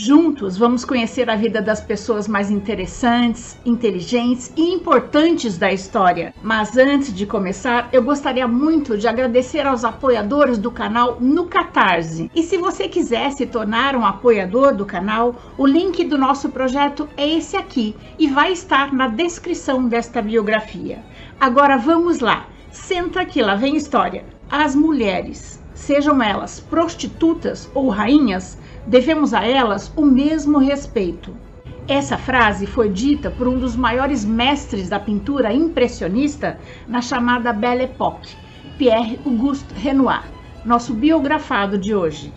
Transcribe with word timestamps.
Juntos 0.00 0.56
vamos 0.56 0.84
conhecer 0.84 1.28
a 1.28 1.34
vida 1.34 1.60
das 1.60 1.80
pessoas 1.80 2.28
mais 2.28 2.52
interessantes, 2.52 3.58
inteligentes 3.66 4.52
e 4.56 4.72
importantes 4.72 5.58
da 5.58 5.72
história. 5.72 6.32
Mas 6.40 6.76
antes 6.76 7.12
de 7.12 7.26
começar, 7.26 7.88
eu 7.92 8.00
gostaria 8.00 8.46
muito 8.46 8.96
de 8.96 9.08
agradecer 9.08 9.66
aos 9.66 9.84
apoiadores 9.84 10.56
do 10.56 10.70
canal 10.70 11.18
no 11.20 11.46
Catarse. 11.46 12.30
E 12.32 12.44
se 12.44 12.56
você 12.56 12.86
quiser 12.86 13.32
se 13.32 13.44
tornar 13.44 13.96
um 13.96 14.06
apoiador 14.06 14.72
do 14.72 14.86
canal, 14.86 15.34
o 15.58 15.66
link 15.66 16.04
do 16.04 16.16
nosso 16.16 16.48
projeto 16.50 17.08
é 17.16 17.28
esse 17.28 17.56
aqui 17.56 17.96
e 18.20 18.28
vai 18.28 18.52
estar 18.52 18.94
na 18.94 19.08
descrição 19.08 19.88
desta 19.88 20.22
biografia. 20.22 21.02
Agora 21.40 21.76
vamos 21.76 22.20
lá. 22.20 22.46
Senta 22.70 23.22
aqui, 23.22 23.42
lá 23.42 23.56
vem 23.56 23.74
história. 23.74 24.24
As 24.48 24.76
mulheres, 24.76 25.57
sejam 25.78 26.20
elas 26.20 26.58
prostitutas 26.58 27.70
ou 27.72 27.88
rainhas, 27.88 28.58
devemos 28.86 29.32
a 29.32 29.44
elas 29.44 29.92
o 29.96 30.04
mesmo 30.04 30.58
respeito. 30.58 31.34
Essa 31.86 32.18
frase 32.18 32.66
foi 32.66 32.90
dita 32.90 33.30
por 33.30 33.46
um 33.48 33.58
dos 33.58 33.74
maiores 33.76 34.24
mestres 34.24 34.88
da 34.88 34.98
pintura 34.98 35.52
impressionista 35.52 36.58
na 36.86 37.00
chamada 37.00 37.52
Belle 37.52 37.84
Époque, 37.84 38.36
Pierre 38.76 39.18
Auguste 39.24 39.72
Renoir, 39.72 40.24
nosso 40.64 40.92
biografado 40.92 41.78
de 41.78 41.94
hoje. 41.94 42.32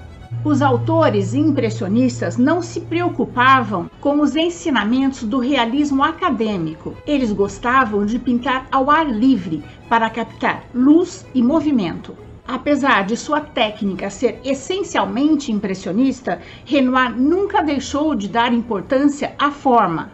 Os 0.46 0.62
autores 0.62 1.34
impressionistas 1.34 2.38
não 2.38 2.62
se 2.62 2.80
preocupavam 2.82 3.90
com 4.00 4.22
os 4.22 4.36
ensinamentos 4.36 5.24
do 5.24 5.40
realismo 5.40 6.04
acadêmico. 6.04 6.96
Eles 7.06 7.34
gostavam 7.34 8.06
de 8.06 8.18
pintar 8.18 8.68
ao 8.72 8.90
ar 8.90 9.12
livre 9.12 9.64
para 9.90 10.10
captar 10.10 10.64
luz 10.74 11.26
e 11.36 11.44
movimento. 11.44 12.16
Apesar 12.52 13.06
de 13.06 13.16
sua 13.16 13.40
técnica 13.40 14.10
ser 14.10 14.42
essencialmente 14.44 15.54
impressionista, 15.54 16.42
Renoir 16.66 17.18
nunca 17.18 17.64
deixou 17.64 18.14
de 18.14 18.28
dar 18.28 18.52
importância 18.52 19.34
à 19.40 19.52
forma. 19.52 20.12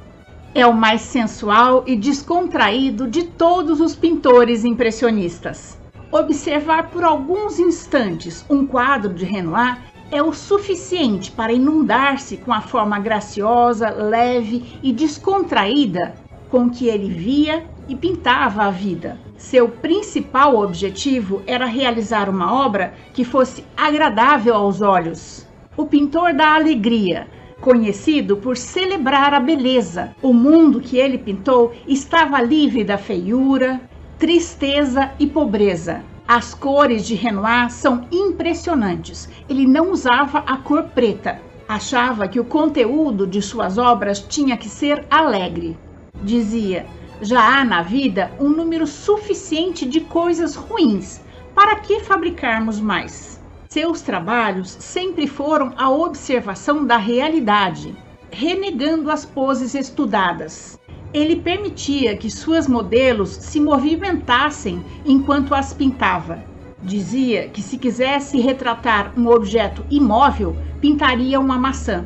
É 0.53 0.63
o 0.63 0.71
mais 0.71 1.01
sensual 1.01 1.83
e 1.87 1.95
descontraído 1.95 3.07
de 3.07 3.23
todos 3.23 3.81
os 3.81 3.95
pintores 3.95 4.63
impressionistas. 4.63 5.79
Observar 6.11 6.91
por 6.91 7.03
alguns 7.03 7.57
instantes 7.57 8.45
um 8.47 8.67
quadro 8.67 9.15
de 9.15 9.25
Renoir 9.25 9.81
é 10.11 10.21
o 10.21 10.31
suficiente 10.31 11.31
para 11.31 11.51
inundar-se 11.51 12.37
com 12.37 12.53
a 12.53 12.61
forma 12.61 12.99
graciosa, 12.99 13.89
leve 13.89 14.77
e 14.83 14.93
descontraída 14.93 16.13
com 16.51 16.69
que 16.69 16.87
ele 16.87 17.09
via 17.09 17.65
e 17.87 17.95
pintava 17.95 18.63
a 18.63 18.71
vida. 18.71 19.17
Seu 19.37 19.69
principal 19.69 20.57
objetivo 20.57 21.41
era 21.45 21.65
realizar 21.65 22.29
uma 22.29 22.53
obra 22.53 22.93
que 23.13 23.23
fosse 23.23 23.63
agradável 23.75 24.55
aos 24.55 24.81
olhos. 24.81 25.47
O 25.75 25.85
pintor 25.85 26.33
da 26.33 26.55
alegria, 26.55 27.27
conhecido 27.61 28.37
por 28.37 28.57
celebrar 28.57 29.33
a 29.33 29.39
beleza. 29.39 30.15
O 30.21 30.33
mundo 30.33 30.81
que 30.81 30.97
ele 30.97 31.17
pintou 31.17 31.73
estava 31.87 32.41
livre 32.41 32.83
da 32.83 32.97
feiura, 32.97 33.79
tristeza 34.17 35.11
e 35.19 35.27
pobreza. 35.27 36.03
As 36.27 36.53
cores 36.53 37.05
de 37.05 37.15
Renoir 37.15 37.71
são 37.71 38.05
impressionantes. 38.11 39.29
Ele 39.47 39.65
não 39.65 39.91
usava 39.91 40.39
a 40.39 40.57
cor 40.57 40.83
preta. 40.83 41.39
Achava 41.69 42.27
que 42.27 42.39
o 42.39 42.45
conteúdo 42.45 43.27
de 43.27 43.41
suas 43.41 43.77
obras 43.77 44.19
tinha 44.19 44.57
que 44.57 44.67
ser 44.67 45.05
alegre. 45.09 45.77
Dizia: 46.23 46.85
já 47.21 47.59
há 47.59 47.65
na 47.65 47.81
vida 47.81 48.31
um 48.39 48.49
número 48.49 48.85
suficiente 48.85 49.85
de 49.85 50.01
coisas 50.01 50.55
ruins. 50.55 51.21
Para 51.55 51.77
que 51.77 52.01
fabricarmos 52.01 52.79
mais? 52.79 53.41
Seus 53.67 54.01
trabalhos 54.01 54.69
sempre 54.79 55.27
foram 55.27 55.73
a 55.77 55.89
observação 55.89 56.85
da 56.85 56.97
realidade, 56.97 57.95
renegando 58.31 59.11
as 59.11 59.25
poses 59.25 59.73
estudadas. 59.73 60.79
Ele 61.13 61.37
permitia 61.37 62.15
que 62.15 62.29
suas 62.29 62.67
modelos 62.67 63.29
se 63.29 63.59
movimentassem 63.59 64.83
enquanto 65.05 65.55
as 65.55 65.73
pintava. 65.73 66.43
Dizia 66.81 67.47
que 67.49 67.61
se 67.61 67.77
quisesse 67.77 68.39
retratar 68.39 69.13
um 69.17 69.27
objeto 69.27 69.83
imóvel, 69.89 70.55
pintaria 70.79 71.39
uma 71.39 71.57
maçã. 71.57 72.05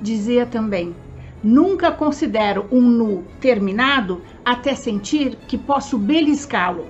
Dizia 0.00 0.46
também: 0.46 0.94
Nunca 1.44 1.92
considero 1.92 2.66
um 2.72 2.80
nu 2.80 3.22
terminado 3.38 4.22
até 4.42 4.74
sentir 4.74 5.36
que 5.46 5.58
posso 5.58 5.98
beliscá-lo. 5.98 6.86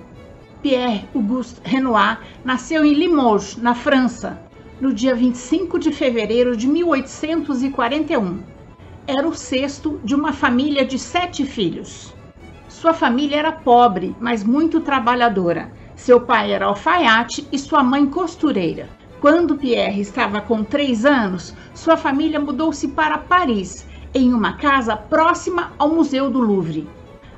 Pierre 0.61 1.09
Auguste 1.13 1.59
Renoir 1.61 2.21
nasceu 2.41 2.85
em 2.85 2.93
Limoges, 2.93 3.57
na 3.57 3.75
França, 3.75 4.39
no 4.79 4.93
dia 4.93 5.13
25 5.13 5.77
de 5.77 5.91
fevereiro 5.91 6.55
de 6.55 6.69
1841. 6.69 8.39
Era 9.05 9.27
o 9.27 9.33
sexto 9.33 9.99
de 10.05 10.15
uma 10.15 10.31
família 10.31 10.85
de 10.85 10.97
sete 10.97 11.43
filhos. 11.45 12.13
Sua 12.69 12.93
família 12.93 13.35
era 13.35 13.51
pobre, 13.51 14.15
mas 14.21 14.41
muito 14.41 14.79
trabalhadora. 14.79 15.69
Seu 15.97 16.21
pai 16.21 16.53
era 16.53 16.67
alfaiate 16.67 17.45
e 17.51 17.59
sua 17.59 17.83
mãe 17.83 18.05
costureira. 18.05 18.87
Quando 19.19 19.57
Pierre 19.57 19.99
estava 19.99 20.39
com 20.39 20.63
três 20.63 21.03
anos, 21.05 21.53
sua 21.73 21.97
família 21.97 22.39
mudou-se 22.39 22.87
para 22.87 23.17
Paris 23.17 23.85
em 24.15 24.33
uma 24.33 24.53
casa 24.53 24.95
próxima 24.95 25.73
ao 25.77 25.89
Museu 25.89 26.29
do 26.29 26.39
Louvre. 26.39 26.87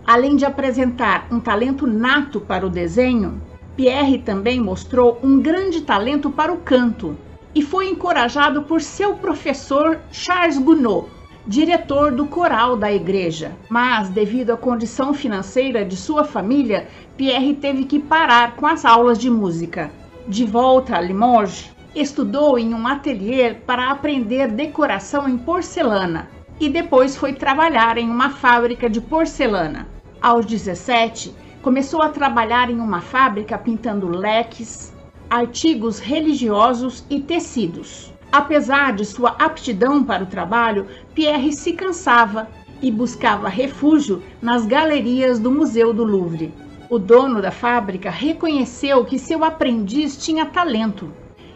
Além 0.05 0.35
de 0.35 0.45
apresentar 0.45 1.25
um 1.31 1.39
talento 1.39 1.87
nato 1.87 2.39
para 2.39 2.67
o 2.67 2.69
desenho, 2.69 3.41
Pierre 3.75 4.19
também 4.19 4.61
mostrou 4.61 5.19
um 5.23 5.39
grande 5.39 5.81
talento 5.81 6.29
para 6.29 6.53
o 6.53 6.57
canto 6.57 7.17
e 7.55 7.63
foi 7.63 7.89
encorajado 7.89 8.61
por 8.61 8.79
seu 8.79 9.15
professor 9.15 9.97
Charles 10.11 10.59
Gounod, 10.59 11.07
diretor 11.47 12.11
do 12.11 12.27
coral 12.27 12.77
da 12.77 12.93
igreja. 12.93 13.53
Mas, 13.67 14.09
devido 14.09 14.51
à 14.51 14.57
condição 14.57 15.15
financeira 15.15 15.83
de 15.83 15.97
sua 15.97 16.23
família, 16.23 16.87
Pierre 17.17 17.55
teve 17.55 17.85
que 17.85 17.97
parar 17.97 18.55
com 18.55 18.67
as 18.67 18.85
aulas 18.85 19.17
de 19.17 19.31
música. 19.31 19.89
De 20.27 20.45
volta 20.45 20.95
a 20.95 21.01
Limoges, 21.01 21.71
estudou 21.95 22.59
em 22.59 22.71
um 22.75 22.85
ateliê 22.85 23.55
para 23.55 23.89
aprender 23.89 24.49
decoração 24.49 25.27
em 25.27 25.39
porcelana 25.39 26.36
e 26.59 26.69
depois 26.69 27.15
foi 27.15 27.33
trabalhar 27.33 27.97
em 27.97 28.09
uma 28.09 28.31
fábrica 28.31 28.89
de 28.89 28.99
porcelana. 28.99 29.87
Aos 30.21 30.45
17, 30.45 31.33
começou 31.61 32.01
a 32.01 32.09
trabalhar 32.09 32.69
em 32.69 32.79
uma 32.79 33.01
fábrica 33.01 33.57
pintando 33.57 34.07
leques, 34.07 34.93
artigos 35.29 35.99
religiosos 35.99 37.05
e 37.09 37.19
tecidos. 37.19 38.11
Apesar 38.31 38.93
de 38.93 39.05
sua 39.05 39.35
aptidão 39.39 40.03
para 40.03 40.23
o 40.23 40.27
trabalho, 40.27 40.87
Pierre 41.13 41.53
se 41.53 41.73
cansava 41.73 42.47
e 42.81 42.91
buscava 42.91 43.47
refúgio 43.47 44.21
nas 44.41 44.65
galerias 44.65 45.39
do 45.39 45.51
Museu 45.51 45.93
do 45.93 46.03
Louvre. 46.03 46.53
O 46.89 46.97
dono 46.97 47.41
da 47.41 47.51
fábrica 47.51 48.09
reconheceu 48.09 49.03
que 49.05 49.19
seu 49.19 49.43
aprendiz 49.43 50.17
tinha 50.17 50.45
talento 50.45 51.11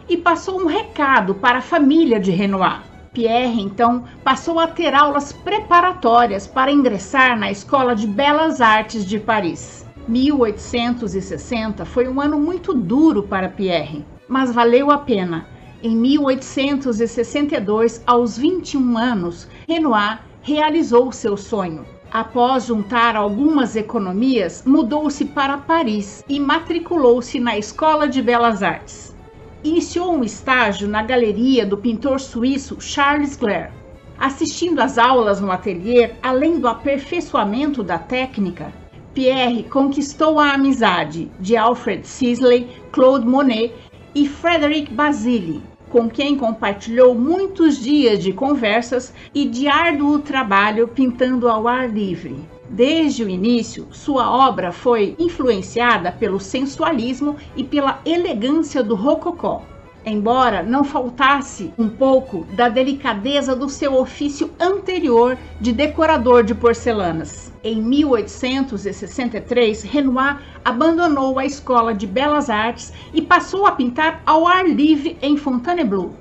e 0.08 0.16
passou 0.16 0.60
um 0.60 0.66
recado 0.66 1.34
para 1.34 1.58
a 1.58 1.62
família 1.62 2.20
de 2.20 2.30
Renoir. 2.30 2.91
Pierre, 3.12 3.60
então, 3.60 4.04
passou 4.24 4.58
a 4.58 4.66
ter 4.66 4.94
aulas 4.94 5.34
preparatórias 5.34 6.46
para 6.46 6.72
ingressar 6.72 7.38
na 7.38 7.50
Escola 7.50 7.94
de 7.94 8.06
Belas 8.06 8.62
Artes 8.62 9.04
de 9.04 9.20
Paris. 9.20 9.84
1860 10.08 11.84
foi 11.84 12.08
um 12.08 12.22
ano 12.22 12.40
muito 12.40 12.72
duro 12.72 13.22
para 13.22 13.50
Pierre, 13.50 14.02
mas 14.26 14.50
valeu 14.50 14.90
a 14.90 14.96
pena. 14.96 15.46
Em 15.82 15.94
1862, 15.94 18.02
aos 18.06 18.38
21 18.38 18.96
anos, 18.96 19.46
Renoir 19.68 20.22
realizou 20.40 21.12
seu 21.12 21.36
sonho. 21.36 21.84
Após 22.10 22.64
juntar 22.64 23.14
algumas 23.14 23.76
economias, 23.76 24.62
mudou-se 24.64 25.26
para 25.26 25.58
Paris 25.58 26.24
e 26.26 26.40
matriculou-se 26.40 27.38
na 27.38 27.58
Escola 27.58 28.08
de 28.08 28.22
Belas 28.22 28.62
Artes 28.62 29.12
iniciou 29.64 30.12
um 30.12 30.24
estágio 30.24 30.88
na 30.88 31.02
galeria 31.02 31.64
do 31.64 31.76
pintor 31.76 32.20
suíço 32.20 32.80
Charles 32.80 33.36
Clair. 33.36 33.70
Assistindo 34.18 34.80
às 34.80 34.98
aulas 34.98 35.40
no 35.40 35.50
ateliê, 35.50 36.10
além 36.22 36.58
do 36.58 36.68
aperfeiçoamento 36.68 37.82
da 37.82 37.98
técnica, 37.98 38.72
Pierre 39.14 39.64
conquistou 39.64 40.38
a 40.38 40.52
amizade 40.52 41.30
de 41.38 41.56
Alfred 41.56 42.06
Sisley, 42.06 42.68
Claude 42.90 43.26
Monet 43.26 43.74
e 44.14 44.28
Frederic 44.28 44.92
Basile, 44.92 45.62
com 45.90 46.08
quem 46.08 46.36
compartilhou 46.36 47.14
muitos 47.14 47.78
dias 47.78 48.18
de 48.18 48.32
conversas 48.32 49.12
e 49.34 49.44
de 49.44 49.68
árduo 49.68 50.18
trabalho 50.20 50.88
pintando 50.88 51.48
ao 51.48 51.68
ar 51.68 51.88
livre. 51.88 52.36
Desde 52.68 53.24
o 53.24 53.28
início, 53.28 53.88
sua 53.90 54.30
obra 54.30 54.72
foi 54.72 55.16
influenciada 55.18 56.12
pelo 56.12 56.40
sensualismo 56.40 57.36
e 57.56 57.64
pela 57.64 58.00
elegância 58.04 58.82
do 58.82 58.94
rococó. 58.94 59.62
embora 60.04 60.62
não 60.62 60.82
faltasse 60.82 61.72
um 61.78 61.88
pouco 61.88 62.44
da 62.54 62.68
delicadeza 62.68 63.54
do 63.54 63.68
seu 63.68 63.94
ofício 63.94 64.50
anterior 64.58 65.38
de 65.60 65.72
decorador 65.72 66.42
de 66.42 66.54
porcelanas. 66.54 67.52
Em 67.62 67.80
1863, 67.80 69.84
Renoir 69.84 70.40
abandonou 70.64 71.38
a 71.38 71.46
Escola 71.46 71.94
de 71.94 72.06
Belas 72.06 72.50
Artes 72.50 72.92
e 73.14 73.22
passou 73.22 73.66
a 73.66 73.72
pintar 73.72 74.20
ao 74.26 74.46
ar 74.46 74.68
livre 74.68 75.16
em 75.22 75.36
Fontainebleau. 75.36 76.12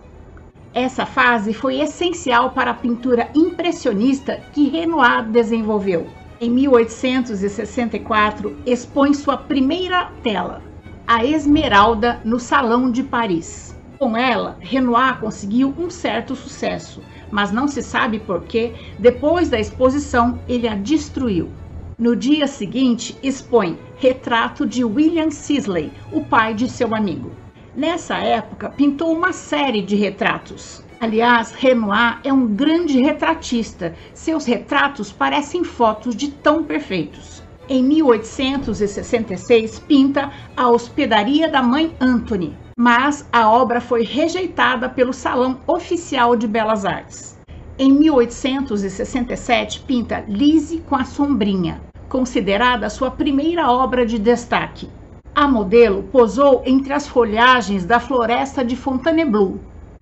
Essa 0.73 1.05
fase 1.05 1.53
foi 1.53 1.81
essencial 1.81 2.51
para 2.51 2.71
a 2.71 2.75
pintura 2.75 3.29
impressionista 3.35 4.39
que 4.53 4.69
Renoir 4.69 5.29
desenvolveu. 5.29 6.07
Em 6.43 6.49
1864, 6.49 8.57
expõe 8.65 9.13
sua 9.13 9.37
primeira 9.37 10.05
tela, 10.23 10.63
a 11.05 11.23
Esmeralda, 11.23 12.19
no 12.25 12.39
Salão 12.39 12.89
de 12.89 13.03
Paris. 13.03 13.77
Com 13.99 14.17
ela, 14.17 14.57
Renoir 14.59 15.19
conseguiu 15.19 15.71
um 15.77 15.91
certo 15.91 16.35
sucesso, 16.35 17.03
mas 17.29 17.51
não 17.51 17.67
se 17.67 17.83
sabe 17.83 18.17
por 18.17 18.41
que, 18.41 18.73
depois 18.97 19.49
da 19.49 19.59
exposição, 19.59 20.39
ele 20.47 20.67
a 20.67 20.73
destruiu. 20.73 21.51
No 21.95 22.15
dia 22.15 22.47
seguinte, 22.47 23.15
expõe 23.21 23.77
Retrato 23.97 24.65
de 24.65 24.83
William 24.83 25.29
Sisley, 25.29 25.91
o 26.11 26.23
pai 26.23 26.55
de 26.55 26.67
seu 26.67 26.95
amigo. 26.95 27.33
Nessa 27.75 28.17
época, 28.17 28.71
pintou 28.71 29.15
uma 29.15 29.31
série 29.31 29.83
de 29.83 29.95
retratos. 29.95 30.83
Aliás, 31.01 31.51
Renoir 31.53 32.19
é 32.23 32.31
um 32.31 32.45
grande 32.45 33.01
retratista. 33.01 33.95
Seus 34.13 34.45
retratos 34.45 35.11
parecem 35.11 35.63
fotos 35.63 36.15
de 36.15 36.29
tão 36.29 36.63
perfeitos. 36.63 37.41
Em 37.67 37.83
1866, 37.83 39.79
pinta 39.79 40.31
a 40.55 40.69
Hospedaria 40.69 41.49
da 41.49 41.63
Mãe 41.63 41.95
Anthony, 41.99 42.55
mas 42.77 43.27
a 43.33 43.49
obra 43.49 43.81
foi 43.81 44.03
rejeitada 44.03 44.87
pelo 44.87 45.11
Salão 45.11 45.57
Oficial 45.65 46.35
de 46.35 46.47
Belas 46.47 46.85
Artes. 46.85 47.35
Em 47.79 47.91
1867, 47.91 49.79
pinta 49.79 50.23
Lise 50.27 50.83
com 50.87 50.95
a 50.95 51.03
Sombrinha, 51.03 51.81
considerada 52.07 52.91
sua 52.91 53.09
primeira 53.09 53.71
obra 53.71 54.05
de 54.05 54.19
destaque. 54.19 54.87
A 55.33 55.47
modelo 55.47 56.03
posou 56.11 56.61
entre 56.63 56.93
as 56.93 57.07
folhagens 57.07 57.85
da 57.85 57.99
floresta 57.99 58.63
de 58.63 58.75
Fontainebleau, 58.75 59.57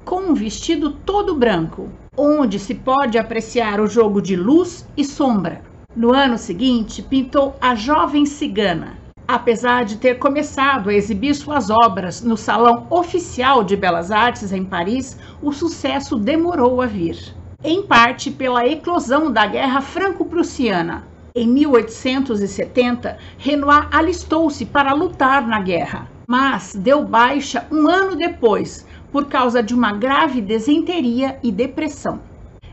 com 0.10 0.32
um 0.32 0.34
vestido 0.34 0.90
todo 0.90 1.36
branco, 1.36 1.88
onde 2.18 2.58
se 2.58 2.74
pode 2.74 3.16
apreciar 3.16 3.80
o 3.80 3.86
jogo 3.86 4.20
de 4.20 4.36
luz 4.36 4.84
e 4.98 5.06
sombra. 5.06 5.62
No 5.96 6.12
ano 6.12 6.36
seguinte, 6.36 7.04
pintou 7.04 7.56
A 7.62 7.76
Jovem 7.76 8.26
Cigana, 8.26 8.98
Apesar 9.28 9.86
de 9.86 9.98
ter 9.98 10.18
começado 10.18 10.90
a 10.90 10.94
exibir 10.96 11.36
suas 11.36 11.70
obras 11.70 12.24
no 12.24 12.36
Salão 12.36 12.88
Oficial 12.90 13.64
de 13.64 13.76
Belas 13.76 14.10
Artes 14.10 14.52
em 14.52 14.66
Paris, 14.66 15.16
o 15.44 15.54
sucesso 15.54 16.16
demorou 16.16 16.82
a 16.82 16.88
vir. 16.88 17.36
Em 17.64 17.84
parte 17.84 18.32
pela 18.32 18.66
eclosão 18.66 19.32
da 19.32 19.46
Guerra 19.46 19.82
Franco-Prussiana. 19.82 21.04
Em 21.36 21.48
1870, 21.48 23.16
Renoir 23.38 23.88
alistou-se 23.92 24.66
para 24.66 24.94
lutar 24.94 25.46
na 25.46 25.62
guerra, 25.62 26.08
mas 26.26 26.74
deu 26.74 27.04
baixa 27.04 27.68
um 27.72 27.88
ano 27.88 28.16
depois 28.16 28.89
por 29.12 29.26
causa 29.26 29.62
de 29.62 29.74
uma 29.74 29.92
grave 29.92 30.42
desenteria 30.42 31.38
e 31.44 31.52
depressão. 31.52 32.20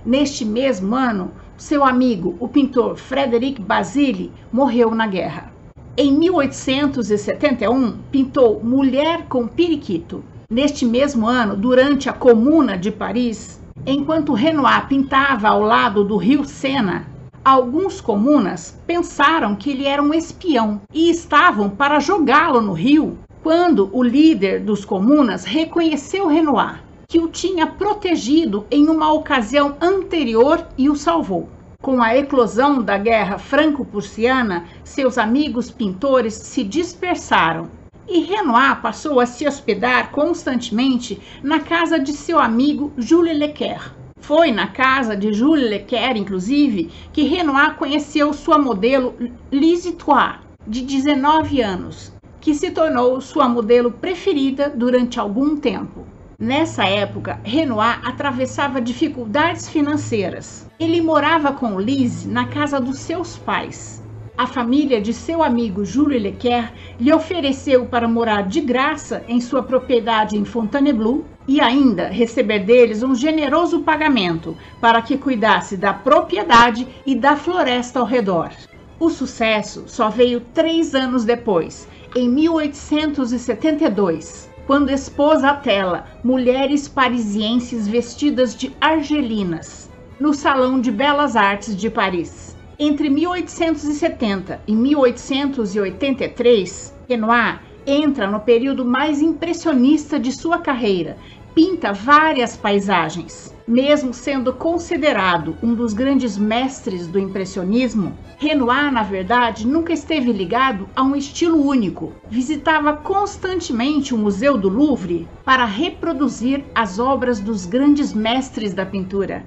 Neste 0.04 0.44
mesmo 0.44 0.94
ano, 0.94 1.30
seu 1.56 1.84
amigo, 1.84 2.36
o 2.38 2.46
pintor 2.46 2.96
Frederic 2.96 3.60
Basile, 3.60 4.30
morreu 4.52 4.94
na 4.94 5.06
guerra. 5.06 5.52
Em 5.96 6.12
1871, 6.12 7.96
pintou 8.10 8.62
Mulher 8.62 9.26
com 9.28 9.48
Periquito. 9.48 10.22
Neste 10.50 10.84
mesmo 10.84 11.26
ano, 11.26 11.56
durante 11.56 12.08
a 12.08 12.12
Comuna 12.12 12.76
de 12.76 12.90
Paris, 12.90 13.58
enquanto 13.86 14.34
Renoir 14.34 14.86
pintava 14.86 15.48
ao 15.48 15.62
lado 15.62 16.04
do 16.04 16.16
rio 16.16 16.44
Sena, 16.44 17.06
alguns 17.42 18.00
comunas 18.00 18.78
pensaram 18.86 19.56
que 19.56 19.70
ele 19.70 19.86
era 19.86 20.02
um 20.02 20.12
espião 20.12 20.80
e 20.92 21.08
estavam 21.08 21.70
para 21.70 21.98
jogá-lo 21.98 22.60
no 22.60 22.72
rio, 22.72 23.16
quando 23.46 23.88
o 23.92 24.02
líder 24.02 24.58
dos 24.58 24.84
comunas 24.84 25.44
reconheceu 25.44 26.26
Renoir, 26.26 26.82
que 27.06 27.20
o 27.20 27.28
tinha 27.28 27.64
protegido 27.64 28.66
em 28.72 28.88
uma 28.88 29.12
ocasião 29.12 29.76
anterior 29.80 30.66
e 30.76 30.90
o 30.90 30.96
salvou. 30.96 31.48
Com 31.80 32.02
a 32.02 32.16
eclosão 32.16 32.82
da 32.82 32.98
Guerra 32.98 33.38
Franco-Prussiana, 33.38 34.64
seus 34.82 35.16
amigos 35.16 35.70
pintores 35.70 36.34
se 36.34 36.64
dispersaram 36.64 37.70
e 38.08 38.18
Renoir 38.18 38.82
passou 38.82 39.20
a 39.20 39.26
se 39.26 39.46
hospedar 39.46 40.10
constantemente 40.10 41.22
na 41.40 41.60
casa 41.60 42.00
de 42.00 42.14
seu 42.14 42.40
amigo 42.40 42.92
Jules 42.98 43.38
Lequer. 43.38 43.94
Foi 44.18 44.50
na 44.50 44.66
casa 44.66 45.16
de 45.16 45.32
Jules 45.32 45.70
Lequer, 45.70 46.16
inclusive, 46.16 46.90
que 47.12 47.22
Renoir 47.22 47.76
conheceu 47.76 48.32
sua 48.32 48.58
modelo 48.58 49.14
Lise 49.52 49.92
Trois, 49.92 50.34
de 50.66 50.82
19 50.82 51.62
anos, 51.62 52.15
que 52.46 52.54
se 52.54 52.70
tornou 52.70 53.20
sua 53.20 53.48
modelo 53.48 53.90
preferida 53.90 54.70
durante 54.70 55.18
algum 55.18 55.56
tempo. 55.56 56.06
Nessa 56.38 56.84
época, 56.84 57.40
Renoir 57.42 58.00
atravessava 58.04 58.80
dificuldades 58.80 59.68
financeiras. 59.68 60.70
Ele 60.78 61.00
morava 61.00 61.52
com 61.52 61.80
Lise 61.80 62.28
na 62.28 62.46
casa 62.46 62.80
dos 62.80 63.00
seus 63.00 63.36
pais. 63.36 64.00
A 64.38 64.46
família 64.46 65.00
de 65.00 65.12
seu 65.12 65.42
amigo 65.42 65.84
Júlio 65.84 66.20
Lequer 66.20 66.72
lhe 67.00 67.12
ofereceu 67.12 67.86
para 67.86 68.06
morar 68.06 68.42
de 68.42 68.60
graça 68.60 69.24
em 69.26 69.40
sua 69.40 69.64
propriedade 69.64 70.38
em 70.38 70.44
Fontainebleau 70.44 71.24
e 71.48 71.60
ainda 71.60 72.06
receber 72.06 72.60
deles 72.60 73.02
um 73.02 73.16
generoso 73.16 73.80
pagamento 73.80 74.56
para 74.80 75.02
que 75.02 75.18
cuidasse 75.18 75.76
da 75.76 75.92
propriedade 75.92 76.86
e 77.04 77.16
da 77.16 77.34
floresta 77.34 77.98
ao 77.98 78.06
redor. 78.06 78.52
O 78.98 79.10
sucesso 79.10 79.84
só 79.88 80.08
veio 80.08 80.40
três 80.54 80.94
anos 80.94 81.22
depois, 81.22 81.86
em 82.14 82.28
1872 82.28 84.50
quando 84.66 84.90
expôs 84.90 85.42
à 85.44 85.54
tela 85.54 86.04
mulheres 86.22 86.86
parisienses 86.88 87.88
vestidas 87.88 88.54
de 88.54 88.76
argelinas 88.80 89.90
no 90.18 90.32
Salão 90.34 90.80
de 90.80 90.90
Belas 90.90 91.36
Artes 91.36 91.76
de 91.76 91.88
Paris. 91.88 92.56
Entre 92.78 93.08
1870 93.08 94.60
e 94.66 94.74
1883, 94.74 96.94
Renoir 97.08 97.62
entra 97.86 98.26
no 98.26 98.40
período 98.40 98.84
mais 98.84 99.22
impressionista 99.22 100.18
de 100.18 100.32
sua 100.32 100.58
carreira, 100.58 101.16
pinta 101.56 101.90
várias 101.90 102.54
paisagens. 102.54 103.56
Mesmo 103.66 104.12
sendo 104.12 104.52
considerado 104.52 105.56
um 105.62 105.74
dos 105.74 105.94
grandes 105.94 106.36
mestres 106.36 107.06
do 107.06 107.18
impressionismo, 107.18 108.12
Renoir, 108.36 108.92
na 108.92 109.02
verdade, 109.02 109.66
nunca 109.66 109.90
esteve 109.90 110.30
ligado 110.32 110.86
a 110.94 111.02
um 111.02 111.16
estilo 111.16 111.66
único. 111.66 112.12
Visitava 112.28 112.92
constantemente 112.92 114.14
o 114.14 114.18
Museu 114.18 114.58
do 114.58 114.68
Louvre 114.68 115.26
para 115.46 115.64
reproduzir 115.64 116.62
as 116.74 116.98
obras 116.98 117.40
dos 117.40 117.64
grandes 117.64 118.12
mestres 118.12 118.74
da 118.74 118.84
pintura. 118.84 119.42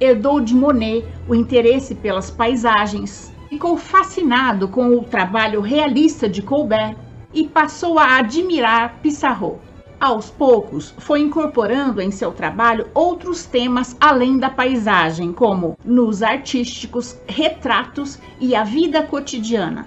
Herdou 0.00 0.40
de 0.40 0.56
Monet 0.56 1.06
o 1.28 1.34
interesse 1.34 1.94
pelas 1.94 2.28
paisagens, 2.28 3.32
ficou 3.48 3.76
fascinado 3.76 4.66
com 4.66 4.88
o 4.96 5.04
trabalho 5.04 5.60
realista 5.60 6.28
de 6.28 6.42
Colbert 6.42 6.96
e 7.32 7.46
passou 7.46 8.00
a 8.00 8.16
admirar 8.16 8.98
Pissarro. 9.00 9.60
Aos 10.02 10.28
poucos, 10.28 10.92
foi 10.98 11.20
incorporando 11.20 12.00
em 12.00 12.10
seu 12.10 12.32
trabalho 12.32 12.88
outros 12.92 13.46
temas 13.46 13.96
além 14.00 14.36
da 14.36 14.50
paisagem, 14.50 15.32
como 15.32 15.78
nos 15.84 16.24
artísticos, 16.24 17.16
retratos 17.28 18.18
e 18.40 18.56
a 18.56 18.64
vida 18.64 19.04
cotidiana. 19.04 19.86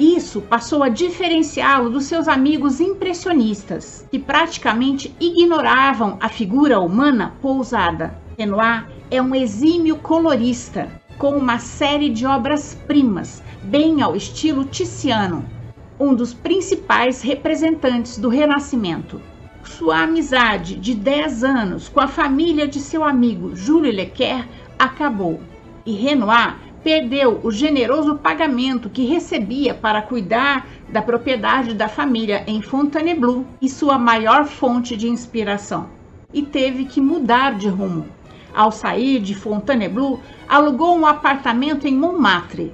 Isso 0.00 0.40
passou 0.40 0.82
a 0.82 0.88
diferenciá-lo 0.88 1.90
dos 1.90 2.06
seus 2.06 2.26
amigos 2.26 2.80
impressionistas, 2.80 4.04
que 4.10 4.18
praticamente 4.18 5.14
ignoravam 5.20 6.16
a 6.18 6.28
figura 6.28 6.80
humana 6.80 7.36
pousada. 7.40 8.18
Renoir 8.36 8.88
é 9.12 9.22
um 9.22 9.32
exímio 9.32 9.96
colorista, 9.96 10.88
com 11.16 11.36
uma 11.36 11.60
série 11.60 12.08
de 12.08 12.26
obras-primas, 12.26 13.40
bem 13.62 14.02
ao 14.02 14.16
estilo 14.16 14.64
Tiziano, 14.64 15.44
um 16.00 16.12
dos 16.12 16.34
principais 16.34 17.22
representantes 17.22 18.18
do 18.18 18.28
Renascimento 18.28 19.22
sua 19.72 20.02
amizade 20.02 20.76
de 20.76 20.94
10 20.94 21.44
anos 21.44 21.88
com 21.88 22.00
a 22.00 22.06
família 22.06 22.68
de 22.68 22.78
seu 22.78 23.02
amigo 23.02 23.56
Júlio 23.56 23.90
Lequer 23.90 24.46
acabou 24.78 25.40
e 25.86 25.92
Renoir 25.92 26.56
perdeu 26.84 27.40
o 27.42 27.50
generoso 27.50 28.16
pagamento 28.16 28.90
que 28.90 29.06
recebia 29.06 29.72
para 29.72 30.02
cuidar 30.02 30.66
da 30.88 31.00
propriedade 31.00 31.74
da 31.74 31.88
família 31.88 32.44
em 32.46 32.60
Fontainebleau 32.60 33.46
e 33.60 33.68
sua 33.68 33.98
maior 33.98 34.44
fonte 34.44 34.96
de 34.96 35.08
inspiração, 35.08 35.88
e 36.34 36.42
teve 36.42 36.84
que 36.84 37.00
mudar 37.00 37.54
de 37.54 37.68
rumo. 37.68 38.06
Ao 38.54 38.70
sair 38.70 39.20
de 39.20 39.34
Fontainebleau, 39.34 40.20
alugou 40.48 40.98
um 40.98 41.06
apartamento 41.06 41.86
em 41.86 41.96
Montmartre, 41.96 42.72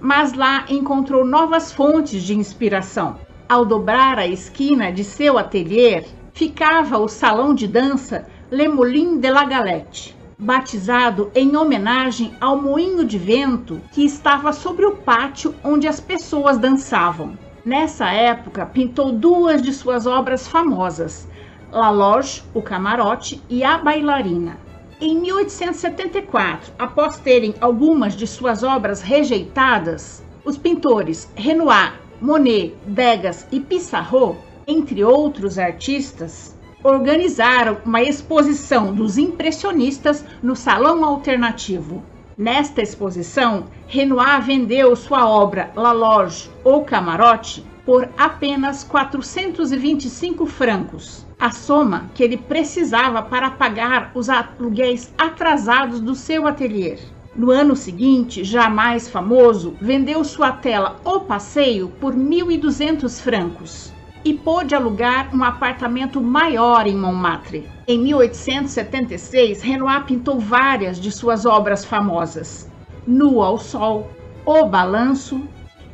mas 0.00 0.34
lá 0.34 0.64
encontrou 0.68 1.24
novas 1.24 1.72
fontes 1.72 2.22
de 2.22 2.36
inspiração. 2.36 3.16
Ao 3.48 3.64
dobrar 3.64 4.18
a 4.18 4.26
esquina 4.26 4.92
de 4.92 5.02
seu 5.02 5.38
ateliê, 5.38 6.04
ficava 6.38 6.98
o 6.98 7.08
salão 7.08 7.52
de 7.52 7.66
dança 7.66 8.24
Le 8.48 8.68
Moulin 8.68 9.18
de 9.18 9.28
la 9.28 9.42
Galette, 9.42 10.16
batizado 10.38 11.32
em 11.34 11.56
homenagem 11.56 12.32
ao 12.40 12.62
moinho 12.62 13.04
de 13.04 13.18
vento 13.18 13.82
que 13.90 14.04
estava 14.04 14.52
sobre 14.52 14.86
o 14.86 14.98
pátio 14.98 15.52
onde 15.64 15.88
as 15.88 15.98
pessoas 15.98 16.56
dançavam. 16.56 17.36
Nessa 17.64 18.12
época, 18.12 18.64
pintou 18.64 19.10
duas 19.10 19.60
de 19.60 19.72
suas 19.72 20.06
obras 20.06 20.46
famosas, 20.46 21.26
La 21.72 21.90
Loge, 21.90 22.44
o 22.54 22.62
camarote, 22.62 23.42
e 23.50 23.64
A 23.64 23.76
Bailarina. 23.76 24.58
Em 25.00 25.18
1874, 25.18 26.72
após 26.78 27.16
terem 27.16 27.52
algumas 27.60 28.14
de 28.14 28.28
suas 28.28 28.62
obras 28.62 29.02
rejeitadas, 29.02 30.22
os 30.44 30.56
pintores 30.56 31.28
Renoir, 31.34 31.94
Monet, 32.20 32.76
Degas 32.86 33.44
e 33.50 33.58
Pissarro, 33.58 34.38
entre 34.70 35.02
outros 35.02 35.58
artistas, 35.58 36.54
organizaram 36.84 37.78
uma 37.86 38.02
exposição 38.02 38.94
dos 38.94 39.16
impressionistas 39.16 40.22
no 40.42 40.54
Salão 40.54 41.02
Alternativo. 41.02 42.02
Nesta 42.36 42.82
exposição, 42.82 43.64
Renoir 43.86 44.42
vendeu 44.42 44.94
sua 44.94 45.26
obra 45.26 45.72
La 45.74 45.92
Loge 45.92 46.50
ou 46.62 46.84
Camarote 46.84 47.64
por 47.86 48.10
apenas 48.18 48.84
425 48.84 50.44
francos 50.44 51.26
a 51.40 51.50
soma 51.50 52.10
que 52.14 52.22
ele 52.22 52.36
precisava 52.36 53.22
para 53.22 53.50
pagar 53.50 54.10
os 54.14 54.28
aluguéis 54.28 55.14
atrasados 55.16 55.98
do 55.98 56.14
seu 56.14 56.46
ateliê. 56.46 56.98
No 57.34 57.50
ano 57.50 57.74
seguinte, 57.74 58.44
já 58.44 58.68
mais 58.68 59.08
famoso, 59.08 59.76
vendeu 59.80 60.22
sua 60.24 60.52
tela 60.52 61.00
O 61.04 61.20
Passeio 61.20 61.88
por 62.00 62.14
1.200 62.14 63.20
francos 63.22 63.96
e 64.24 64.34
pôde 64.34 64.74
alugar 64.74 65.34
um 65.34 65.44
apartamento 65.44 66.20
maior 66.20 66.86
em 66.86 66.96
Montmartre. 66.96 67.68
Em 67.86 67.98
1876, 67.98 69.62
Renoir 69.62 70.04
pintou 70.04 70.38
várias 70.38 71.00
de 71.00 71.10
suas 71.10 71.46
obras 71.46 71.84
famosas: 71.84 72.70
Nua 73.06 73.46
ao 73.46 73.58
Sol, 73.58 74.10
O 74.44 74.64
Balanço 74.64 75.42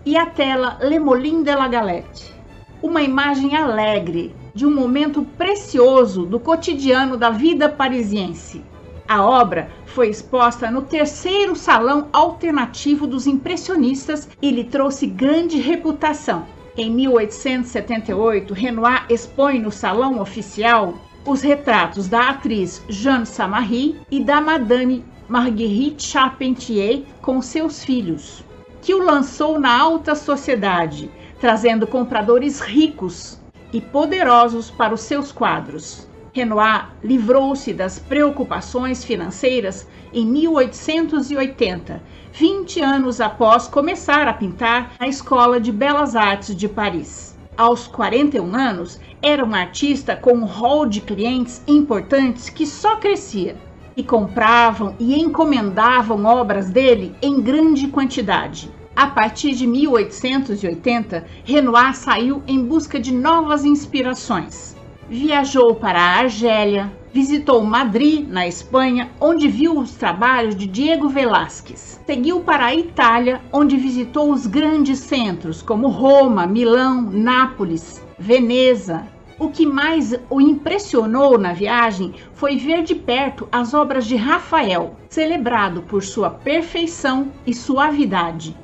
e 0.05 0.17
a 0.17 0.27
tela 0.27 0.79
Le 0.81 0.99
Moulin 0.99 1.43
de 1.43 1.55
la 1.55 1.69
Galette. 1.69 2.35
Uma 2.83 3.03
imagem 3.03 3.57
alegre, 3.57 4.35
de 4.55 4.67
um 4.67 4.75
momento 4.75 5.23
precioso 5.37 6.25
do 6.27 6.39
cotidiano 6.39 7.17
da 7.17 7.31
vida 7.31 7.69
parisiense. 7.69 8.63
A 9.07 9.23
obra 9.23 9.71
foi 9.87 10.09
exposta 10.09 10.71
no 10.71 10.83
terceiro 10.83 11.55
Salão 11.55 12.09
Alternativo 12.13 13.07
dos 13.07 13.27
Impressionistas 13.27 14.29
e 14.41 14.51
lhe 14.51 14.65
trouxe 14.65 15.07
grande 15.07 15.59
reputação. 15.59 16.47
Em 16.77 16.91
1878, 16.91 18.53
Renoir 18.53 19.07
expõe 19.09 19.61
no 19.61 19.71
Salão 19.71 20.21
Oficial 20.21 20.95
os 21.25 21.41
retratos 21.41 22.09
da 22.09 22.31
atriz 22.31 22.83
Jeanne 22.89 23.27
Samary 23.27 24.01
e 24.11 24.23
da 24.23 24.41
Madame 24.41 25.05
Marguerite 25.29 26.03
Charpentier 26.03 27.05
com 27.23 27.41
seus 27.41 27.85
filhos, 27.85 28.45
que 28.83 28.93
o 28.93 28.99
lançou 28.99 29.61
na 29.61 29.73
alta 29.73 30.17
sociedade, 30.17 31.09
trazendo 31.41 31.87
compradores 31.87 32.59
ricos 32.59 33.39
e 33.73 33.81
poderosos 33.81 34.69
para 34.69 34.93
os 34.93 35.03
seus 35.03 35.31
quadros. 35.31 36.09
Renoir 36.35 36.91
livrou-se 37.01 37.73
das 37.73 38.01
preocupações 38.01 39.05
financeiras 39.05 39.87
em 40.13 40.27
1880, 40.27 42.03
20 42.33 42.81
anos 42.81 43.21
após 43.21 43.69
começar 43.69 44.27
a 44.27 44.33
pintar 44.33 44.95
na 44.99 45.07
Escola 45.07 45.61
de 45.61 45.71
Belas 45.71 46.17
Artes 46.17 46.57
de 46.57 46.69
Paris. 46.69 47.39
Aos 47.57 47.87
41 47.87 48.53
anos, 48.53 49.01
era 49.23 49.45
um 49.45 49.55
artista 49.55 50.17
com 50.17 50.33
um 50.33 50.45
rol 50.45 50.87
de 50.87 51.01
clientes 51.01 51.63
importantes 51.69 52.51
que 52.51 52.67
só 52.67 52.97
crescia 52.97 53.57
e 53.97 54.03
compravam 54.03 54.97
e 54.99 55.15
encomendavam 55.15 56.25
obras 56.25 56.69
dele 56.69 57.15
em 57.23 57.41
grande 57.41 57.87
quantidade. 57.87 58.69
A 58.97 59.07
partir 59.07 59.53
de 59.53 59.69
1880, 59.69 61.25
Renoir 61.45 61.95
saiu 61.95 62.43
em 62.49 62.59
busca 62.59 62.99
de 62.99 63.15
novas 63.15 63.65
inspirações. 63.65 64.74
Viajou 65.09 65.75
para 65.75 66.01
a 66.01 66.19
Argélia, 66.21 66.91
visitou 67.13 67.63
Madrid, 67.63 68.27
na 68.27 68.49
Espanha, 68.49 69.11
onde 69.21 69.49
viu 69.49 69.79
os 69.79 69.93
trabalhos 69.93 70.57
de 70.57 70.67
Diego 70.67 71.11
Velázquez. 71.11 72.01
Seguiu 72.07 72.41
para 72.41 72.65
a 72.65 72.75
Itália, 72.75 73.43
onde 73.53 73.77
visitou 73.77 74.33
os 74.33 74.47
grandes 74.47 75.01
centros 75.01 75.61
como 75.61 75.89
Roma, 75.89 76.47
Milão, 76.47 77.03
Nápoles, 77.03 78.03
Veneza. 78.19 79.07
O 79.39 79.49
que 79.51 79.67
mais 79.67 80.15
o 80.31 80.41
impressionou 80.41 81.37
na 81.37 81.53
viagem 81.53 82.15
foi 82.33 82.57
ver 82.57 82.83
de 82.83 82.95
perto 82.95 83.47
as 83.53 83.75
obras 83.75 84.07
de 84.07 84.17
Rafael, 84.17 84.97
celebrado 85.11 85.83
por 85.83 86.03
sua 86.03 86.31
perfeição 86.31 87.31
e 87.47 87.53
suavidade. 87.53 88.57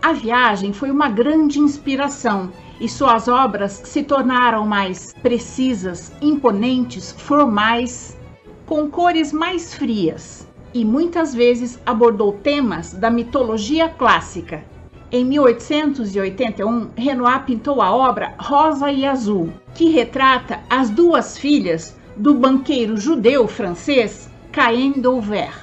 A 0.00 0.14
viagem 0.14 0.72
foi 0.72 0.90
uma 0.90 1.08
grande 1.10 1.60
inspiração 1.60 2.50
e 2.82 2.88
suas 2.88 3.28
obras 3.28 3.80
se 3.84 4.02
tornaram 4.02 4.66
mais 4.66 5.14
precisas, 5.22 6.10
imponentes, 6.20 7.12
formais, 7.12 8.18
com 8.66 8.90
cores 8.90 9.32
mais 9.32 9.72
frias 9.72 10.48
e 10.74 10.84
muitas 10.84 11.32
vezes 11.32 11.78
abordou 11.86 12.32
temas 12.32 12.92
da 12.92 13.08
mitologia 13.08 13.88
clássica. 13.88 14.64
Em 15.12 15.24
1881, 15.24 16.90
Renoir 16.96 17.44
pintou 17.44 17.80
a 17.80 17.94
obra 17.94 18.34
Rosa 18.36 18.90
e 18.90 19.06
Azul, 19.06 19.52
que 19.76 19.90
retrata 19.90 20.58
as 20.68 20.90
duas 20.90 21.38
filhas 21.38 21.96
do 22.16 22.34
banqueiro 22.34 22.96
judeu 22.96 23.46
francês 23.46 24.28
Caen 24.50 24.92
Douvert. 24.92 25.62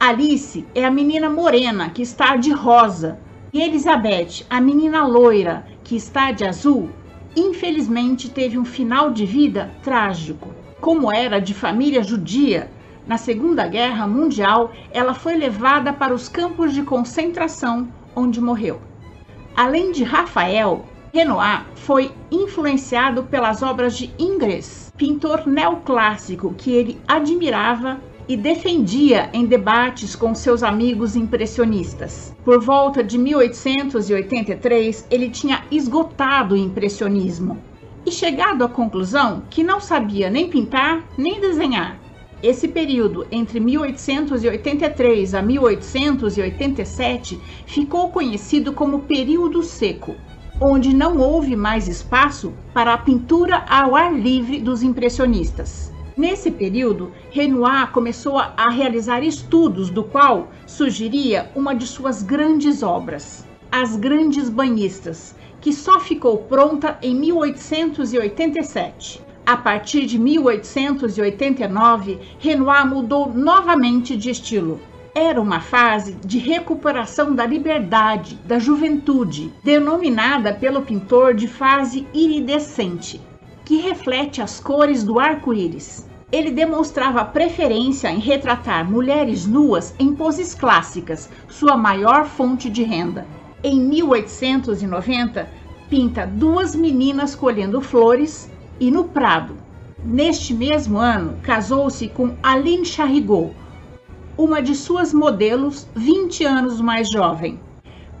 Alice 0.00 0.64
é 0.74 0.82
a 0.82 0.90
menina 0.90 1.28
morena 1.28 1.90
que 1.90 2.00
está 2.00 2.36
de 2.36 2.52
rosa 2.52 3.18
e 3.54 3.62
Elizabeth, 3.62 4.44
a 4.50 4.60
menina 4.60 5.06
loira 5.06 5.64
que 5.84 5.94
está 5.94 6.32
de 6.32 6.44
azul, 6.44 6.90
infelizmente 7.36 8.28
teve 8.28 8.58
um 8.58 8.64
final 8.64 9.12
de 9.12 9.24
vida 9.24 9.70
trágico. 9.80 10.52
Como 10.80 11.12
era 11.12 11.40
de 11.40 11.54
família 11.54 12.02
judia, 12.02 12.68
na 13.06 13.16
Segunda 13.16 13.68
Guerra 13.68 14.08
Mundial 14.08 14.72
ela 14.90 15.14
foi 15.14 15.36
levada 15.36 15.92
para 15.92 16.12
os 16.12 16.28
campos 16.28 16.74
de 16.74 16.82
concentração, 16.82 17.86
onde 18.16 18.40
morreu. 18.40 18.80
Além 19.56 19.92
de 19.92 20.02
Rafael, 20.02 20.84
Renoir 21.12 21.64
foi 21.76 22.10
influenciado 22.32 23.22
pelas 23.22 23.62
obras 23.62 23.96
de 23.96 24.12
Ingres, 24.18 24.92
pintor 24.96 25.46
neoclássico 25.46 26.52
que 26.54 26.72
ele 26.72 27.00
admirava 27.06 28.00
e 28.28 28.36
defendia 28.36 29.28
em 29.32 29.44
debates 29.44 30.16
com 30.16 30.34
seus 30.34 30.62
amigos 30.62 31.14
impressionistas. 31.14 32.34
Por 32.44 32.60
volta 32.60 33.02
de 33.02 33.18
1883, 33.18 35.06
ele 35.10 35.30
tinha 35.30 35.64
esgotado 35.70 36.54
o 36.54 36.58
impressionismo 36.58 37.58
e 38.06 38.10
chegado 38.10 38.64
à 38.64 38.68
conclusão 38.68 39.42
que 39.48 39.62
não 39.62 39.80
sabia 39.80 40.30
nem 40.30 40.48
pintar 40.48 41.04
nem 41.16 41.40
desenhar. 41.40 41.98
Esse 42.42 42.68
período 42.68 43.26
entre 43.32 43.58
1883 43.58 45.34
a 45.34 45.40
1887 45.40 47.40
ficou 47.64 48.10
conhecido 48.10 48.74
como 48.74 49.00
período 49.00 49.62
seco, 49.62 50.14
onde 50.60 50.94
não 50.94 51.16
houve 51.16 51.56
mais 51.56 51.88
espaço 51.88 52.52
para 52.74 52.92
a 52.92 52.98
pintura 52.98 53.64
ao 53.66 53.96
ar 53.96 54.12
livre 54.12 54.60
dos 54.60 54.82
impressionistas. 54.82 55.93
Nesse 56.16 56.48
período, 56.48 57.10
Renoir 57.32 57.90
começou 57.90 58.38
a 58.38 58.70
realizar 58.70 59.24
estudos, 59.24 59.90
do 59.90 60.04
qual 60.04 60.46
surgiria 60.64 61.50
uma 61.56 61.74
de 61.74 61.88
suas 61.88 62.22
grandes 62.22 62.84
obras, 62.84 63.44
As 63.70 63.96
Grandes 63.96 64.48
Banhistas, 64.48 65.34
que 65.60 65.72
só 65.72 65.98
ficou 65.98 66.38
pronta 66.38 66.96
em 67.02 67.16
1887. 67.16 69.20
A 69.44 69.56
partir 69.56 70.06
de 70.06 70.16
1889, 70.16 72.20
Renoir 72.38 72.86
mudou 72.86 73.34
novamente 73.34 74.16
de 74.16 74.30
estilo. 74.30 74.78
Era 75.16 75.42
uma 75.42 75.58
fase 75.58 76.12
de 76.24 76.38
recuperação 76.38 77.34
da 77.34 77.44
liberdade, 77.44 78.38
da 78.44 78.60
juventude, 78.60 79.52
denominada 79.64 80.54
pelo 80.54 80.82
pintor 80.82 81.34
de 81.34 81.48
fase 81.48 82.06
iridescente 82.14 83.20
que 83.64 83.80
reflete 83.80 84.42
as 84.42 84.60
cores 84.60 85.02
do 85.02 85.18
arco-íris. 85.18 86.06
Ele 86.30 86.50
demonstrava 86.50 87.24
preferência 87.24 88.10
em 88.10 88.18
retratar 88.18 88.90
mulheres 88.90 89.46
nuas 89.46 89.94
em 89.98 90.14
poses 90.14 90.54
clássicas, 90.54 91.30
sua 91.48 91.76
maior 91.76 92.26
fonte 92.26 92.68
de 92.68 92.82
renda. 92.82 93.26
Em 93.62 93.80
1890, 93.80 95.48
pinta 95.88 96.26
duas 96.26 96.74
meninas 96.74 97.34
colhendo 97.34 97.80
flores 97.80 98.50
e 98.80 98.90
no 98.90 99.04
Prado. 99.04 99.56
Neste 100.04 100.52
mesmo 100.52 100.98
ano, 100.98 101.38
casou-se 101.42 102.08
com 102.08 102.34
Aline 102.42 102.84
Charrigot, 102.84 103.54
uma 104.36 104.60
de 104.60 104.74
suas 104.74 105.14
modelos 105.14 105.86
20 105.94 106.44
anos 106.44 106.80
mais 106.80 107.08
jovem. 107.08 107.58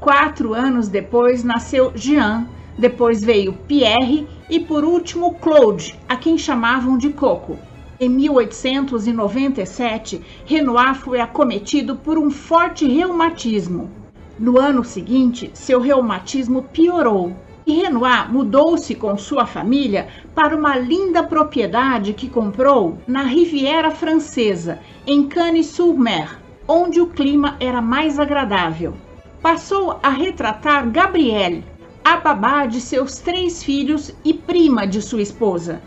Quatro 0.00 0.54
anos 0.54 0.88
depois 0.88 1.42
nasceu 1.42 1.92
Jean, 1.94 2.46
depois 2.78 3.22
veio 3.22 3.52
Pierre 3.66 4.26
e 4.54 4.60
por 4.60 4.84
último 4.84 5.34
Claude, 5.34 5.98
a 6.08 6.14
quem 6.14 6.38
chamavam 6.38 6.96
de 6.96 7.10
Coco. 7.10 7.58
Em 7.98 8.08
1897, 8.08 10.22
Renoir 10.46 10.94
foi 10.94 11.18
acometido 11.18 11.96
por 11.96 12.16
um 12.16 12.30
forte 12.30 12.86
reumatismo. 12.86 13.90
No 14.38 14.60
ano 14.60 14.84
seguinte, 14.84 15.50
seu 15.54 15.80
reumatismo 15.80 16.62
piorou 16.62 17.34
e 17.66 17.72
Renoir 17.72 18.32
mudou-se 18.32 18.94
com 18.94 19.18
sua 19.18 19.44
família 19.44 20.06
para 20.36 20.56
uma 20.56 20.76
linda 20.76 21.24
propriedade 21.24 22.12
que 22.12 22.30
comprou 22.30 22.98
na 23.08 23.24
Riviera 23.24 23.90
Francesa, 23.90 24.78
em 25.04 25.26
Cannes-sur-Mer, 25.26 26.38
onde 26.68 27.00
o 27.00 27.08
clima 27.08 27.56
era 27.58 27.82
mais 27.82 28.20
agradável. 28.20 28.94
Passou 29.42 29.98
a 30.00 30.10
retratar 30.10 30.88
Gabrielle, 30.90 31.64
a 32.04 32.16
babá 32.18 32.66
de 32.66 32.82
seus 32.82 33.16
três 33.18 33.64
filhos 33.64 34.14
e 34.22 34.34
prima 34.34 34.86
de 34.86 35.00
sua 35.00 35.22
esposa. 35.22 35.80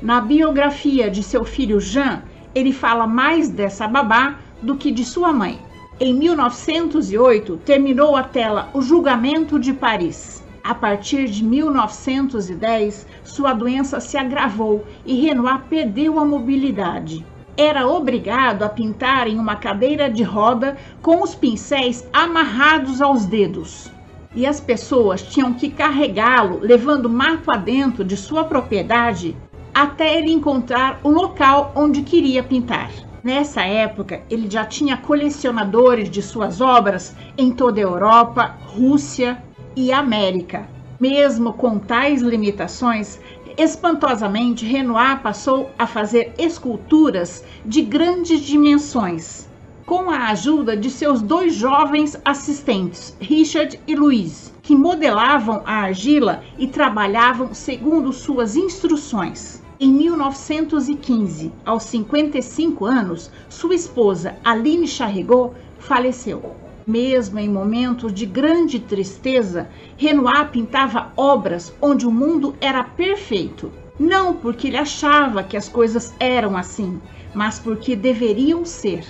Na 0.00 0.20
biografia 0.20 1.10
de 1.10 1.20
seu 1.20 1.44
filho 1.44 1.80
Jean, 1.80 2.22
ele 2.54 2.72
fala 2.72 3.08
mais 3.08 3.48
dessa 3.48 3.88
babá 3.88 4.38
do 4.62 4.76
que 4.76 4.92
de 4.92 5.04
sua 5.04 5.32
mãe. 5.32 5.58
Em 5.98 6.14
1908, 6.14 7.56
terminou 7.64 8.14
a 8.14 8.22
tela 8.22 8.70
O 8.72 8.80
Julgamento 8.80 9.58
de 9.58 9.72
Paris. 9.72 10.44
A 10.62 10.76
partir 10.76 11.26
de 11.28 11.42
1910, 11.42 13.06
sua 13.24 13.52
doença 13.52 13.98
se 13.98 14.16
agravou 14.16 14.86
e 15.04 15.20
Renoir 15.20 15.62
perdeu 15.68 16.20
a 16.20 16.24
mobilidade. 16.24 17.26
Era 17.56 17.86
obrigado 17.88 18.62
a 18.62 18.68
pintar 18.68 19.26
em 19.26 19.40
uma 19.40 19.56
cadeira 19.56 20.08
de 20.08 20.22
roda 20.22 20.76
com 21.02 21.20
os 21.20 21.34
pincéis 21.34 22.08
amarrados 22.12 23.02
aos 23.02 23.26
dedos. 23.26 23.90
E 24.34 24.46
as 24.46 24.60
pessoas 24.60 25.22
tinham 25.22 25.54
que 25.54 25.70
carregá-lo, 25.70 26.58
levando 26.60 27.08
mato 27.08 27.50
adentro 27.50 28.04
de 28.04 28.16
sua 28.16 28.44
propriedade, 28.44 29.36
até 29.72 30.18
ele 30.18 30.32
encontrar 30.32 31.00
o 31.02 31.08
local 31.08 31.72
onde 31.74 32.02
queria 32.02 32.42
pintar. 32.42 32.90
Nessa 33.22 33.62
época, 33.62 34.22
ele 34.28 34.50
já 34.50 34.64
tinha 34.64 34.96
colecionadores 34.96 36.10
de 36.10 36.20
suas 36.20 36.60
obras 36.60 37.14
em 37.38 37.52
toda 37.52 37.80
a 37.80 37.82
Europa, 37.82 38.56
Rússia 38.66 39.42
e 39.74 39.92
América. 39.92 40.68
Mesmo 41.00 41.52
com 41.54 41.78
tais 41.78 42.20
limitações, 42.20 43.18
espantosamente 43.56 44.66
Renoir 44.66 45.20
passou 45.22 45.70
a 45.78 45.86
fazer 45.86 46.34
esculturas 46.38 47.44
de 47.64 47.82
grandes 47.82 48.40
dimensões, 48.40 49.48
com 49.86 50.10
a 50.10 50.28
ajuda 50.28 50.76
de 50.76 50.88
seus 50.88 51.20
dois 51.20 51.54
jovens 51.54 52.18
assistentes, 52.24 53.14
Richard 53.20 53.78
e 53.86 53.94
Louise, 53.94 54.52
que 54.62 54.74
modelavam 54.74 55.62
a 55.66 55.82
argila 55.82 56.42
e 56.58 56.66
trabalhavam 56.66 57.52
segundo 57.52 58.12
suas 58.12 58.56
instruções. 58.56 59.62
Em 59.78 59.92
1915, 59.92 61.52
aos 61.66 61.82
55 61.82 62.86
anos, 62.86 63.30
sua 63.48 63.74
esposa 63.74 64.36
Aline 64.42 64.88
Charrigot 64.88 65.52
faleceu. 65.78 66.54
Mesmo 66.86 67.38
em 67.38 67.48
momentos 67.48 68.12
de 68.12 68.24
grande 68.24 68.78
tristeza, 68.78 69.68
Renoir 69.96 70.50
pintava 70.50 71.12
obras 71.16 71.74
onde 71.80 72.06
o 72.06 72.10
mundo 72.10 72.54
era 72.60 72.84
perfeito. 72.84 73.70
Não 73.98 74.34
porque 74.34 74.68
ele 74.68 74.76
achava 74.76 75.42
que 75.42 75.56
as 75.56 75.68
coisas 75.68 76.14
eram 76.18 76.56
assim, 76.56 77.00
mas 77.34 77.58
porque 77.58 77.94
deveriam 77.94 78.64
ser. 78.64 79.04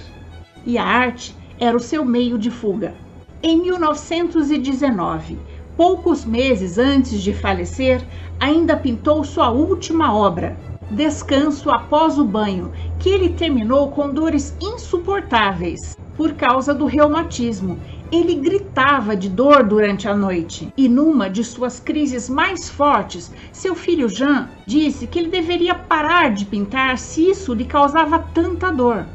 E 0.66 0.78
a 0.78 0.85
arte 0.85 1.37
era 1.59 1.76
o 1.76 1.80
seu 1.80 2.04
meio 2.04 2.38
de 2.38 2.50
fuga. 2.50 2.94
Em 3.42 3.61
1919, 3.61 5.38
poucos 5.76 6.25
meses 6.25 6.78
antes 6.78 7.23
de 7.23 7.33
falecer, 7.33 8.02
ainda 8.40 8.76
pintou 8.76 9.23
sua 9.25 9.50
última 9.50 10.14
obra, 10.14 10.59
Descanso 10.90 11.71
após 11.71 12.18
o 12.18 12.25
banho, 12.25 12.71
que 12.99 13.09
ele 13.09 13.30
terminou 13.30 13.90
com 13.90 14.12
dores 14.12 14.54
insuportáveis 14.61 15.99
por 16.14 16.35
causa 16.35 16.75
do 16.75 16.85
reumatismo. 16.85 17.80
Ele 18.12 18.35
gritava 18.35 19.16
de 19.16 19.28
dor 19.28 19.66
durante 19.66 20.06
a 20.06 20.14
noite 20.14 20.71
e, 20.76 20.88
numa 20.88 21.28
de 21.28 21.42
suas 21.42 21.80
crises 21.80 22.28
mais 22.28 22.69
fortes, 22.69 23.32
seu 23.50 23.75
filho 23.75 24.08
Jean 24.08 24.50
disse 24.67 25.06
que 25.06 25.19
ele 25.19 25.30
deveria 25.30 25.75
parar 25.75 26.32
de 26.32 26.45
pintar 26.45 26.99
se 26.99 27.30
isso 27.30 27.54
lhe 27.54 27.65
causava 27.65 28.19
tanta 28.19 28.71
dor. 28.71 29.06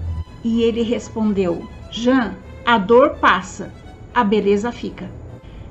E 0.43 0.62
ele 0.62 0.82
respondeu: 0.82 1.67
Jean, 1.91 2.36
a 2.65 2.78
dor 2.78 3.15
passa, 3.15 3.73
a 4.13 4.23
beleza 4.23 4.71
fica. 4.71 5.10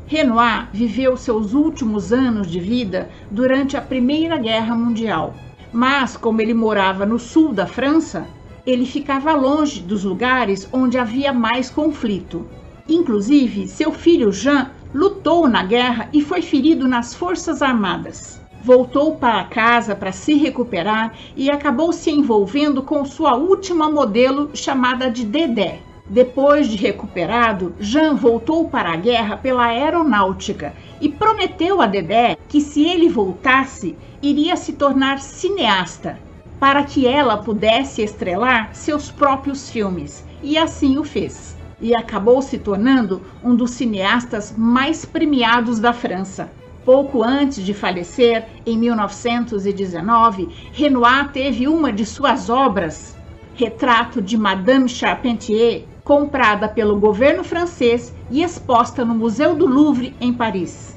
Renoir 0.07 0.69
viveu 0.73 1.17
seus 1.17 1.53
últimos 1.53 2.13
anos 2.13 2.51
de 2.51 2.59
vida 2.59 3.11
durante 3.31 3.77
a 3.77 3.81
Primeira 3.81 4.39
Guerra 4.39 4.75
Mundial, 4.75 5.35
mas 5.73 6.17
como 6.17 6.41
ele 6.41 6.55
morava 6.55 7.05
no 7.05 7.19
sul 7.19 7.53
da 7.53 7.67
França, 7.67 8.27
ele 8.67 8.87
ficava 8.87 9.35
longe 9.35 9.81
dos 9.81 10.05
lugares 10.05 10.69
onde 10.73 10.99
havia 10.99 11.33
mais 11.33 11.71
conflito. 11.71 12.47
Inclusive, 12.89 13.69
seu 13.69 13.93
filho 13.93 14.33
Jean 14.33 14.71
lutou 14.95 15.49
na 15.49 15.63
guerra 15.63 16.09
e 16.13 16.23
foi 16.23 16.43
ferido 16.43 16.89
nas 16.89 17.15
Forças 17.15 17.61
Armadas. 17.61 18.41
Voltou 18.63 19.17
para 19.17 19.45
casa 19.45 19.95
para 19.95 20.13
se 20.13 20.35
recuperar 20.35 21.15
e 21.37 21.51
acabou 21.51 21.93
se 21.93 22.11
envolvendo 22.11 22.83
com 22.83 23.05
sua 23.05 23.35
última 23.35 23.91
modelo 23.91 24.51
chamada 24.53 25.11
de 25.11 25.25
Dedé. 25.25 25.81
Depois 26.11 26.69
de 26.69 26.77
recuperado, 26.77 27.75
Jean 27.79 28.15
voltou 28.15 28.69
para 28.69 28.93
a 28.93 28.97
guerra 28.97 29.37
pela 29.37 29.67
aeronáutica 29.67 30.75
e 31.01 31.09
prometeu 31.09 31.83
a 31.83 31.87
Dedé 31.87 32.37
que 32.49 32.61
se 32.61 32.85
ele 32.85 33.09
voltasse, 33.09 33.95
iria 34.23 34.57
se 34.57 34.73
tornar 34.73 35.19
cineasta, 35.19 36.19
para 36.59 36.83
que 36.83 37.07
ela 37.07 37.37
pudesse 37.37 38.03
estrelar 38.03 38.71
seus 38.73 39.11
próprios 39.11 39.71
filmes. 39.71 40.25
E 40.43 40.57
assim 40.57 40.99
o 40.99 41.05
fez. 41.05 41.57
E 41.81 41.95
acabou 41.95 42.41
se 42.41 42.59
tornando 42.59 43.23
um 43.45 43.55
dos 43.55 43.73
cineastas 43.73 44.55
mais 44.57 45.05
premiados 45.05 45.79
da 45.79 45.93
França. 45.93 46.51
Pouco 46.89 47.23
antes 47.23 47.63
de 47.63 47.75
falecer, 47.75 48.47
em 48.65 48.79
1919, 48.79 50.49
Renoir 50.73 51.31
teve 51.33 51.69
uma 51.69 51.93
de 51.93 52.07
suas 52.07 52.49
obras, 52.49 53.15
Retrato 53.55 54.23
de 54.23 54.39
Madame 54.39 54.89
Charpentier, 54.89 55.85
comprada 56.03 56.67
pelo 56.67 56.99
governo 56.99 57.45
francês 57.45 58.15
e 58.31 58.43
exposta 58.43 59.05
no 59.05 59.15
Museu 59.15 59.55
do 59.55 59.67
Louvre, 59.67 60.17
em 60.19 60.33
Paris. 60.33 60.97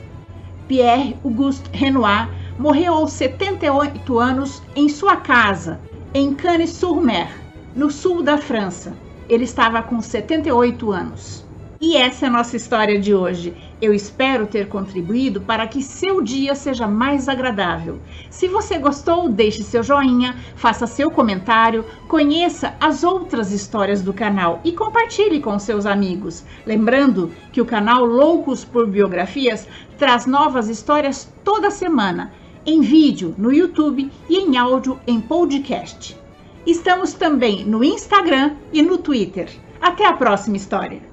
Pierre 0.66 1.18
Auguste 1.26 1.70
Renoir 1.74 2.30
morreu 2.58 2.94
aos 2.94 3.12
78 3.12 4.18
anos 4.18 4.64
em 4.74 4.88
sua 4.88 5.18
casa, 5.18 5.78
em 6.14 6.34
Cannes-sur-Mer, 6.34 7.28
no 7.76 7.92
sul 7.92 8.24
da 8.24 8.38
França. 8.38 8.94
Ele 9.28 9.44
estava 9.44 9.84
com 9.84 10.02
78 10.02 10.90
anos. 10.90 11.51
E 11.84 11.98
essa 11.98 12.26
é 12.26 12.30
a 12.30 12.32
nossa 12.32 12.56
história 12.56 13.00
de 13.00 13.12
hoje. 13.12 13.56
Eu 13.82 13.92
espero 13.92 14.46
ter 14.46 14.68
contribuído 14.68 15.42
para 15.42 15.66
que 15.66 15.82
seu 15.82 16.22
dia 16.22 16.54
seja 16.54 16.88
mais 16.88 17.28
agradável. 17.28 17.98
Se 18.30 18.48
você 18.48 18.78
gostou, 18.78 19.28
deixe 19.28 19.64
seu 19.64 19.82
joinha, 19.82 20.38
faça 20.56 20.86
seu 20.86 21.10
comentário, 21.10 21.84
conheça 22.08 22.76
as 22.80 23.04
outras 23.04 23.52
histórias 23.52 24.04
do 24.04 24.14
canal 24.14 24.62
e 24.64 24.74
compartilhe 24.74 25.40
com 25.40 25.58
seus 25.58 25.88
amigos. 25.88 26.44
Lembrando 26.68 27.32
que 27.52 27.60
o 27.60 27.66
canal 27.66 28.06
Loucos 28.06 28.64
por 28.64 28.86
Biografias 28.86 29.68
traz 29.98 30.28
novas 30.28 30.70
histórias 30.70 31.34
toda 31.44 31.72
semana, 31.72 32.32
em 32.64 32.82
vídeo 32.82 33.34
no 33.40 33.52
YouTube 33.52 34.12
e 34.30 34.38
em 34.38 34.56
áudio 34.56 35.00
em 35.08 35.20
podcast. 35.20 36.16
Estamos 36.64 37.14
também 37.14 37.66
no 37.66 37.84
Instagram 37.84 38.52
e 38.72 38.84
no 38.84 39.00
Twitter. 39.00 39.50
Até 39.82 40.06
a 40.06 40.14
próxima 40.14 40.58
história! 40.58 41.11